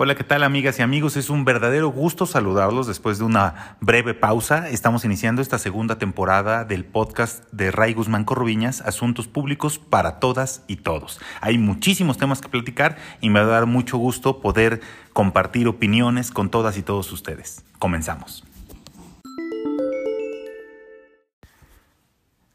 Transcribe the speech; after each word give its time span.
Hola, 0.00 0.14
¿qué 0.14 0.22
tal 0.22 0.44
amigas 0.44 0.78
y 0.78 0.82
amigos? 0.82 1.16
Es 1.16 1.28
un 1.28 1.44
verdadero 1.44 1.88
gusto 1.88 2.24
saludarlos 2.24 2.86
después 2.86 3.18
de 3.18 3.24
una 3.24 3.76
breve 3.80 4.14
pausa. 4.14 4.68
Estamos 4.68 5.04
iniciando 5.04 5.42
esta 5.42 5.58
segunda 5.58 5.98
temporada 5.98 6.64
del 6.64 6.84
podcast 6.84 7.42
de 7.50 7.72
Ray 7.72 7.94
Guzmán 7.94 8.24
Corrubiñas, 8.24 8.80
Asuntos 8.80 9.26
Públicos 9.26 9.80
para 9.80 10.20
todas 10.20 10.62
y 10.68 10.76
todos. 10.76 11.18
Hay 11.40 11.58
muchísimos 11.58 12.16
temas 12.16 12.40
que 12.40 12.48
platicar 12.48 12.96
y 13.20 13.30
me 13.30 13.40
va 13.40 13.46
a 13.46 13.48
dar 13.48 13.66
mucho 13.66 13.98
gusto 13.98 14.40
poder 14.40 14.82
compartir 15.12 15.66
opiniones 15.66 16.30
con 16.30 16.48
todas 16.48 16.78
y 16.78 16.82
todos 16.82 17.10
ustedes. 17.10 17.64
Comenzamos. 17.80 18.44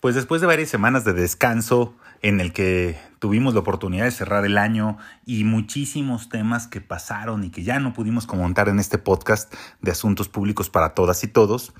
Pues 0.00 0.14
después 0.14 0.40
de 0.40 0.46
varias 0.46 0.68
semanas 0.68 1.04
de 1.04 1.12
descanso 1.12 1.96
en 2.22 2.40
el 2.40 2.52
que 2.52 2.96
tuvimos 3.18 3.54
la 3.54 3.60
oportunidad 3.60 4.04
de 4.04 4.12
cerrar 4.12 4.44
el 4.44 4.56
año 4.56 4.96
y 5.26 5.42
muchísimos 5.42 6.28
temas 6.28 6.68
que 6.68 6.80
pasaron 6.80 7.42
y 7.42 7.50
que 7.50 7.64
ya 7.64 7.80
no 7.80 7.92
pudimos 7.94 8.24
comentar 8.24 8.68
en 8.68 8.78
este 8.78 8.98
podcast 8.98 9.52
de 9.82 9.90
asuntos 9.90 10.28
públicos 10.28 10.70
para 10.70 10.94
todas 10.94 11.24
y 11.24 11.28
todos, 11.28 11.72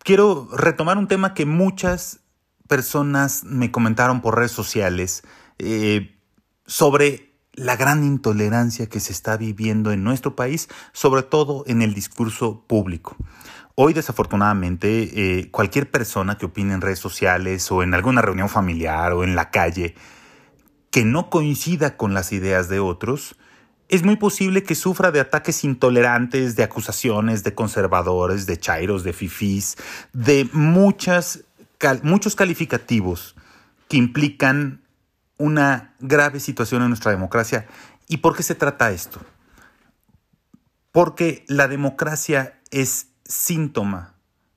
quiero 0.00 0.48
retomar 0.52 0.98
un 0.98 1.08
tema 1.08 1.32
que 1.32 1.46
muchas 1.46 2.20
personas 2.68 3.44
me 3.44 3.70
comentaron 3.70 4.20
por 4.20 4.36
redes 4.36 4.52
sociales 4.52 5.22
eh, 5.58 6.18
sobre 6.66 7.32
la 7.54 7.76
gran 7.76 8.04
intolerancia 8.04 8.86
que 8.86 9.00
se 9.00 9.12
está 9.12 9.38
viviendo 9.38 9.92
en 9.92 10.04
nuestro 10.04 10.36
país, 10.36 10.68
sobre 10.92 11.22
todo 11.22 11.64
en 11.66 11.80
el 11.80 11.94
discurso 11.94 12.64
público. 12.66 13.16
Hoy 13.78 13.92
desafortunadamente 13.92 15.38
eh, 15.38 15.50
cualquier 15.50 15.90
persona 15.90 16.38
que 16.38 16.46
opine 16.46 16.72
en 16.72 16.80
redes 16.80 16.98
sociales 16.98 17.70
o 17.70 17.82
en 17.82 17.92
alguna 17.92 18.22
reunión 18.22 18.48
familiar 18.48 19.12
o 19.12 19.22
en 19.22 19.36
la 19.36 19.50
calle 19.50 19.94
que 20.90 21.04
no 21.04 21.28
coincida 21.28 21.98
con 21.98 22.14
las 22.14 22.32
ideas 22.32 22.70
de 22.70 22.80
otros, 22.80 23.36
es 23.90 24.02
muy 24.02 24.16
posible 24.16 24.62
que 24.62 24.74
sufra 24.74 25.10
de 25.10 25.20
ataques 25.20 25.62
intolerantes, 25.62 26.56
de 26.56 26.62
acusaciones 26.62 27.44
de 27.44 27.54
conservadores, 27.54 28.46
de 28.46 28.56
chairos, 28.56 29.04
de 29.04 29.12
fifís, 29.12 29.76
de 30.14 30.48
muchos 30.54 31.44
calificativos 32.34 33.36
que 33.88 33.98
implican 33.98 34.80
una 35.36 35.94
grave 36.00 36.40
situación 36.40 36.80
en 36.80 36.88
nuestra 36.88 37.10
democracia. 37.10 37.66
¿Y 38.08 38.16
por 38.16 38.34
qué 38.34 38.42
se 38.42 38.54
trata 38.54 38.90
esto? 38.90 39.20
Porque 40.92 41.44
la 41.46 41.68
democracia 41.68 42.58
es 42.70 43.08
síntoma 43.28 44.14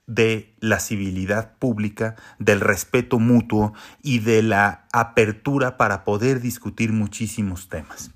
de 0.09 0.55
la 0.59 0.79
civilidad 0.79 1.55
pública, 1.59 2.15
del 2.39 2.61
respeto 2.61 3.19
mutuo 3.19 3.73
y 4.01 4.19
de 4.19 4.41
la 4.41 4.87
apertura 4.91 5.77
para 5.77 6.03
poder 6.03 6.41
discutir 6.41 6.91
muchísimos 6.91 7.69
temas. 7.69 8.11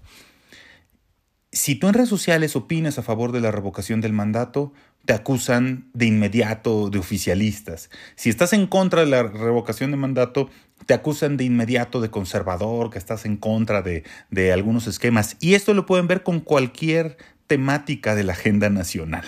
Si 1.51 1.75
tú 1.75 1.87
en 1.87 1.93
redes 1.93 2.09
sociales 2.09 2.55
opinas 2.55 2.97
a 2.97 3.03
favor 3.03 3.31
de 3.31 3.41
la 3.41 3.51
revocación 3.51 4.01
del 4.01 4.11
mandato, 4.11 4.73
te 5.05 5.13
acusan 5.13 5.87
de 5.93 6.07
inmediato 6.07 6.89
de 6.89 6.97
oficialistas. 6.97 7.91
Si 8.15 8.31
estás 8.31 8.53
en 8.53 8.65
contra 8.65 9.01
de 9.01 9.07
la 9.07 9.21
revocación 9.21 9.91
de 9.91 9.97
mandato, 9.97 10.49
te 10.87 10.95
acusan 10.95 11.37
de 11.37 11.43
inmediato 11.43 12.01
de 12.01 12.09
conservador, 12.09 12.89
que 12.89 12.97
estás 12.97 13.25
en 13.25 13.37
contra 13.37 13.83
de, 13.83 14.03
de 14.31 14.51
algunos 14.51 14.87
esquemas. 14.87 15.37
Y 15.39 15.53
esto 15.53 15.75
lo 15.75 15.85
pueden 15.85 16.07
ver 16.07 16.23
con 16.23 16.39
cualquier 16.39 17.17
temática 17.45 18.15
de 18.15 18.23
la 18.23 18.33
agenda 18.33 18.69
nacional. 18.71 19.25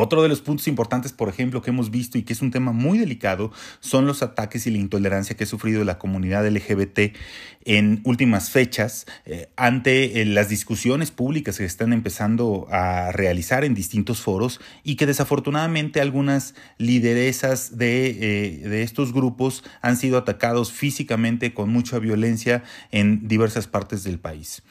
Otro 0.00 0.22
de 0.22 0.28
los 0.28 0.40
puntos 0.42 0.68
importantes, 0.68 1.12
por 1.12 1.28
ejemplo, 1.28 1.60
que 1.60 1.70
hemos 1.70 1.90
visto 1.90 2.18
y 2.18 2.22
que 2.22 2.32
es 2.32 2.40
un 2.40 2.52
tema 2.52 2.70
muy 2.70 2.98
delicado, 2.98 3.50
son 3.80 4.06
los 4.06 4.22
ataques 4.22 4.64
y 4.68 4.70
la 4.70 4.78
intolerancia 4.78 5.36
que 5.36 5.42
ha 5.42 5.46
sufrido 5.48 5.82
la 5.82 5.98
comunidad 5.98 6.46
LGBT 6.48 7.16
en 7.64 8.00
últimas 8.04 8.50
fechas 8.50 9.06
eh, 9.26 9.48
ante 9.56 10.20
eh, 10.20 10.24
las 10.24 10.48
discusiones 10.48 11.10
públicas 11.10 11.58
que 11.58 11.64
están 11.64 11.92
empezando 11.92 12.68
a 12.70 13.10
realizar 13.10 13.64
en 13.64 13.74
distintos 13.74 14.20
foros 14.20 14.60
y 14.84 14.94
que 14.94 15.04
desafortunadamente 15.04 16.00
algunas 16.00 16.54
lideresas 16.78 17.76
de, 17.76 18.06
eh, 18.10 18.68
de 18.68 18.82
estos 18.84 19.12
grupos 19.12 19.64
han 19.82 19.96
sido 19.96 20.16
atacados 20.16 20.70
físicamente 20.70 21.54
con 21.54 21.70
mucha 21.70 21.98
violencia 21.98 22.62
en 22.92 23.26
diversas 23.26 23.66
partes 23.66 24.04
del 24.04 24.20
país 24.20 24.62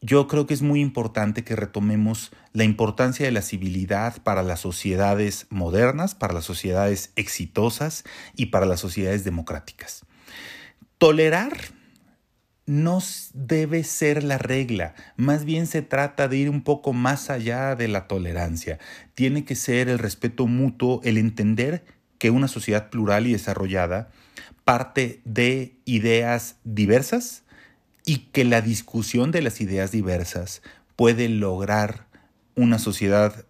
yo 0.00 0.28
creo 0.28 0.46
que 0.46 0.54
es 0.54 0.62
muy 0.62 0.80
importante 0.80 1.44
que 1.44 1.56
retomemos 1.56 2.32
la 2.52 2.64
importancia 2.64 3.26
de 3.26 3.32
la 3.32 3.42
civilidad 3.42 4.22
para 4.22 4.42
las 4.42 4.60
sociedades 4.60 5.46
modernas, 5.50 6.14
para 6.14 6.34
las 6.34 6.44
sociedades 6.44 7.12
exitosas 7.16 8.04
y 8.34 8.46
para 8.46 8.66
las 8.66 8.80
sociedades 8.80 9.24
democráticas. 9.24 10.04
Tolerar 10.98 11.52
no 12.66 12.98
debe 13.32 13.84
ser 13.84 14.24
la 14.24 14.38
regla, 14.38 14.94
más 15.16 15.44
bien 15.44 15.66
se 15.66 15.82
trata 15.82 16.26
de 16.26 16.36
ir 16.36 16.50
un 16.50 16.62
poco 16.62 16.92
más 16.92 17.30
allá 17.30 17.76
de 17.76 17.86
la 17.86 18.08
tolerancia. 18.08 18.78
Tiene 19.14 19.44
que 19.44 19.54
ser 19.54 19.88
el 19.88 19.98
respeto 19.98 20.46
mutuo, 20.46 21.00
el 21.04 21.16
entender 21.16 21.84
que 22.18 22.30
una 22.30 22.48
sociedad 22.48 22.90
plural 22.90 23.26
y 23.26 23.32
desarrollada 23.32 24.10
parte 24.64 25.20
de 25.24 25.76
ideas 25.84 26.56
diversas, 26.64 27.44
y 28.06 28.18
que 28.32 28.44
la 28.44 28.62
discusión 28.62 29.32
de 29.32 29.42
las 29.42 29.60
ideas 29.60 29.90
diversas 29.90 30.62
puede 30.94 31.28
lograr 31.28 32.06
una 32.54 32.78
sociedad 32.78 33.44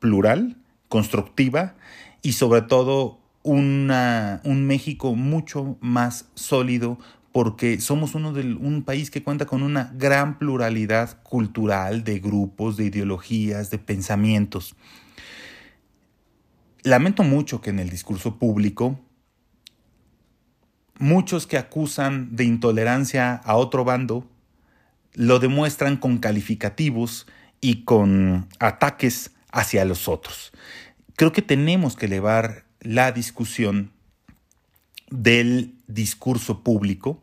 plural, 0.00 0.56
constructiva 0.88 1.76
y 2.22 2.32
sobre 2.32 2.62
todo 2.62 3.20
una, 3.44 4.40
un 4.44 4.66
México 4.66 5.14
mucho 5.14 5.76
más 5.80 6.26
sólido 6.34 6.98
porque 7.32 7.80
somos 7.80 8.14
uno 8.14 8.32
un 8.32 8.82
país 8.82 9.10
que 9.10 9.22
cuenta 9.22 9.46
con 9.46 9.62
una 9.62 9.92
gran 9.96 10.38
pluralidad 10.38 11.22
cultural 11.22 12.02
de 12.04 12.18
grupos, 12.18 12.76
de 12.76 12.86
ideologías, 12.86 13.70
de 13.70 13.78
pensamientos. 13.78 14.74
Lamento 16.82 17.22
mucho 17.22 17.60
que 17.60 17.70
en 17.70 17.78
el 17.78 17.90
discurso 17.90 18.38
público 18.38 18.98
Muchos 20.98 21.46
que 21.46 21.58
acusan 21.58 22.36
de 22.36 22.44
intolerancia 22.44 23.34
a 23.34 23.56
otro 23.56 23.84
bando 23.84 24.28
lo 25.14 25.38
demuestran 25.38 25.96
con 25.96 26.18
calificativos 26.18 27.26
y 27.60 27.84
con 27.84 28.48
ataques 28.58 29.32
hacia 29.50 29.84
los 29.84 30.08
otros. 30.08 30.52
Creo 31.16 31.32
que 31.32 31.42
tenemos 31.42 31.96
que 31.96 32.06
elevar 32.06 32.64
la 32.80 33.12
discusión 33.12 33.92
del 35.10 35.74
discurso 35.86 36.62
público 36.62 37.22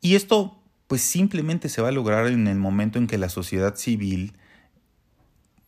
y 0.00 0.16
esto 0.16 0.60
pues 0.88 1.02
simplemente 1.02 1.68
se 1.68 1.82
va 1.82 1.88
a 1.88 1.92
lograr 1.92 2.26
en 2.26 2.48
el 2.48 2.58
momento 2.58 2.98
en 2.98 3.06
que 3.06 3.18
la 3.18 3.28
sociedad 3.28 3.76
civil 3.76 4.32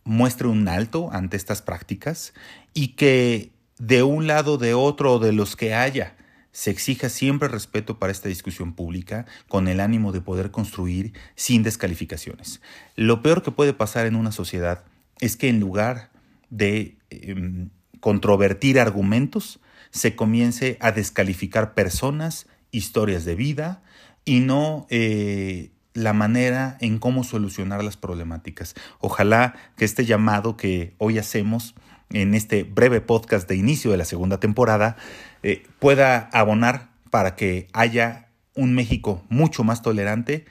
muestre 0.05 0.49
un 0.49 0.67
alto 0.67 1.11
ante 1.13 1.37
estas 1.37 1.63
prácticas 1.63 2.33
y 2.75 2.89
que 2.89 3.53
de 3.79 4.03
un 4.03 4.27
lado, 4.27 4.59
de 4.59 4.75
otro, 4.75 5.19
de 5.19 5.33
los 5.33 5.57
que 5.57 5.75
haya 5.75 6.17
se 6.53 6.71
exija 6.71 7.09
siempre 7.09 7.49
respeto 7.49 7.99
para 7.99 8.13
esta 8.13 8.29
discusión 8.29 8.75
pública 8.75 9.27
con 9.49 9.69
el 9.69 9.81
ánimo 9.81 10.13
de 10.13 10.21
poder 10.21 10.51
construir 10.51 11.13
sin 11.37 11.63
descalificaciones. 11.63 12.61
Lo 12.97 13.23
peor 13.23 13.43
que 13.43 13.53
puede 13.53 13.73
pasar 13.73 14.07
en 14.07 14.17
una 14.17 14.33
sociedad 14.33 14.85
es 15.21 15.37
que 15.37 15.49
en 15.49 15.61
lugar 15.61 16.11
de 16.51 16.97
em, 17.11 17.71
controvertir 18.01 18.81
argumentos, 18.81 19.61
se 19.91 20.15
comience 20.15 20.77
a 20.81 20.93
descalificar 20.93 21.75
personas, 21.75 22.47
historias 22.71 23.25
de 23.25 23.35
vida 23.35 23.83
y 24.25 24.41
no 24.41 24.87
eh, 24.91 25.71
la 25.95 26.13
manera 26.13 26.77
en 26.81 26.99
cómo 26.99 27.25
solucionar 27.25 27.83
las 27.83 27.97
problemáticas. 27.97 28.75
Ojalá 29.01 29.55
que 29.77 29.85
este 29.85 30.05
llamado 30.05 30.57
que 30.57 30.95
hoy 30.99 31.19
hacemos 31.19 31.75
en 32.13 32.35
este 32.35 32.65
breve 32.65 33.01
podcast 33.01 33.49
de 33.49 33.57
inicio 33.57 33.91
de 33.91 33.97
la 33.97 34.05
segunda 34.05 34.41
temporada 34.41 34.97
eh, 35.43 35.67
pueda 35.79 36.29
abonar 36.33 36.91
para 37.11 37.37
que 37.37 37.69
haya 37.73 38.29
un 38.55 38.75
México 38.75 39.25
mucho 39.29 39.65
más 39.65 39.83
tolerante 39.83 40.45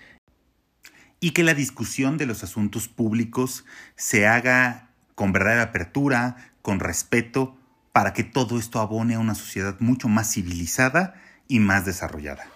y 1.20 1.32
que 1.32 1.44
la 1.44 1.54
discusión 1.54 2.18
de 2.18 2.26
los 2.26 2.44
asuntos 2.44 2.88
públicos 2.88 3.66
se 3.96 4.26
haga 4.26 4.90
con 5.16 5.34
verdadera 5.34 5.64
apertura, 5.64 6.38
con 6.62 6.80
respeto, 6.80 7.58
para 7.92 8.14
que 8.14 8.24
todo 8.24 8.58
esto 8.58 8.80
abone 8.80 9.16
a 9.16 9.20
una 9.20 9.36
sociedad 9.36 9.76
mucho 9.80 10.08
más 10.08 10.34
civilizada 10.34 11.16
y 11.48 11.60
más 11.60 11.86
desarrollada. 11.86 12.48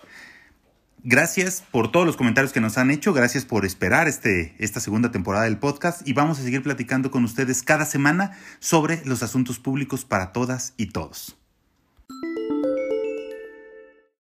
Gracias 1.05 1.65
por 1.69 1.91
todos 1.91 2.05
los 2.05 2.15
comentarios 2.15 2.53
que 2.53 2.61
nos 2.61 2.77
han 2.77 2.89
hecho, 2.89 3.11
gracias 3.11 3.43
por 3.43 3.65
esperar 3.65 4.07
este, 4.07 4.55
esta 4.57 4.79
segunda 4.79 5.11
temporada 5.11 5.43
del 5.43 5.57
podcast 5.57 6.07
y 6.07 6.13
vamos 6.13 6.39
a 6.39 6.43
seguir 6.43 6.63
platicando 6.63 7.11
con 7.11 7.25
ustedes 7.25 7.61
cada 7.61 7.83
semana 7.83 8.37
sobre 8.59 9.03
los 9.03 9.21
asuntos 9.21 9.59
públicos 9.59 10.05
para 10.05 10.31
todas 10.31 10.73
y 10.77 10.87
todos. 10.87 11.42